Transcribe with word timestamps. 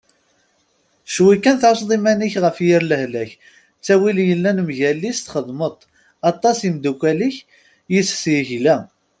Cwi 1.11 1.35
kan 1.43 1.57
tεusseḍ 1.61 1.89
iman-ik 1.97 2.35
ɣef 2.43 2.57
yir 2.67 2.81
lehlak, 2.89 3.31
ttawil 3.77 4.17
yellan 4.27 4.57
mgal-is 4.67 5.19
txedmeḍ-t, 5.21 5.81
aṭas 6.31 6.57
imeddukal-ik 6.67 7.37
yes-s 7.93 8.23
yegla. 8.33 8.77